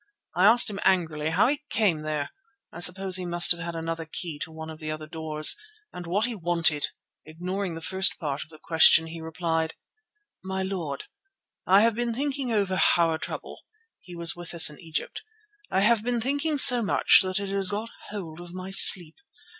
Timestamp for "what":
6.07-6.25